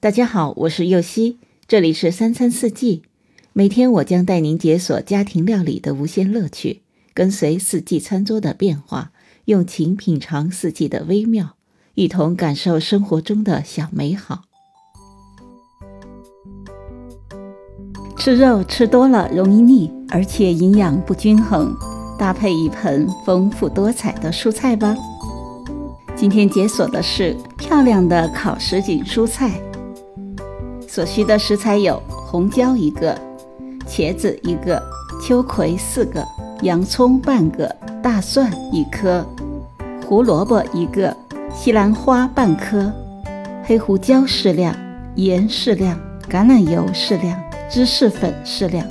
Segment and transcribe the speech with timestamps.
[0.00, 3.02] 大家好，我是右希，这里是三餐四季。
[3.52, 6.82] 每天我将带您解锁家庭料理的无限乐趣，
[7.12, 9.10] 跟随四季餐桌的变化，
[9.46, 11.56] 用情品尝四季的微妙，
[11.96, 14.42] 一同感受生活中的小美好。
[18.16, 21.76] 吃肉吃多了容易腻，而且营养不均衡，
[22.16, 24.96] 搭配一盆丰富多彩的蔬菜吧。
[26.14, 29.60] 今天解锁的是漂亮的烤什锦蔬菜。
[30.98, 33.16] 所需的食材有红椒一个、
[33.86, 34.82] 茄子一个、
[35.22, 36.26] 秋葵四个、
[36.62, 37.72] 洋葱半个、
[38.02, 39.24] 大蒜一颗、
[40.04, 41.16] 胡萝卜一个、
[41.54, 42.92] 西兰花半颗、
[43.62, 44.74] 黑胡椒适量、
[45.14, 45.96] 盐适量、
[46.28, 48.84] 橄榄油适量、芝士粉适量。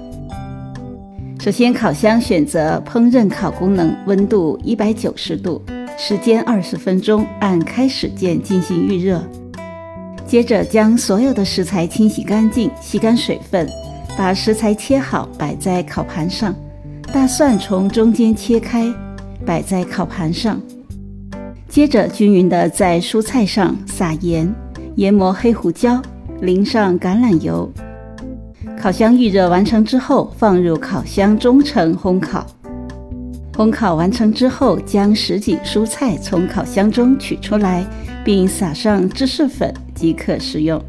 [1.41, 5.61] 首先，烤箱选择烹饪烤功能，温度一百九十度，
[5.97, 9.21] 时间二十分钟，按开始键进行预热。
[10.27, 13.65] 接着将所有的食材清洗干净，吸干水分，
[14.17, 16.53] 把食材切好摆在烤盘上。
[17.13, 18.93] 大蒜从中间切开，
[19.45, 20.61] 摆在烤盘上。
[21.69, 24.53] 接着均匀的在蔬菜上撒盐，
[24.95, 26.01] 研磨黑胡椒，
[26.41, 27.71] 淋上橄榄油。
[28.77, 32.45] 烤箱预热完成之后，放入烤箱中层烘烤。
[33.57, 37.83] 烘烤完成之后，将什锦蔬菜从烤箱中取出来，
[38.23, 39.73] 并撒上芝士粉。
[39.95, 40.79] 即可食用。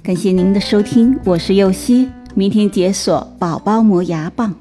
[0.00, 4.54] 感谢您的收听，我是右希，明天解锁宝宝磨牙棒。